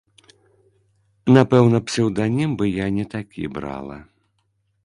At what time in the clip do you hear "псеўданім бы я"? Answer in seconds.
1.89-2.87